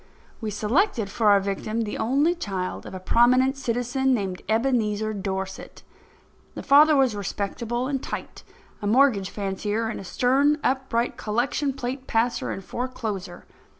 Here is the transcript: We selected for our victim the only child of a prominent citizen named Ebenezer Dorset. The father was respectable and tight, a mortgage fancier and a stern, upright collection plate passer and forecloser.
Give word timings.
We 0.41 0.49
selected 0.49 1.11
for 1.11 1.29
our 1.29 1.39
victim 1.39 1.81
the 1.81 1.99
only 1.99 2.33
child 2.33 2.87
of 2.87 2.95
a 2.95 2.99
prominent 2.99 3.55
citizen 3.55 4.15
named 4.15 4.41
Ebenezer 4.49 5.13
Dorset. 5.13 5.83
The 6.55 6.63
father 6.63 6.95
was 6.95 7.15
respectable 7.15 7.85
and 7.85 8.01
tight, 8.01 8.41
a 8.81 8.87
mortgage 8.87 9.29
fancier 9.29 9.87
and 9.89 9.99
a 9.99 10.03
stern, 10.03 10.57
upright 10.63 11.17
collection 11.17 11.71
plate 11.71 12.07
passer 12.07 12.49
and 12.49 12.63
forecloser. 12.63 13.45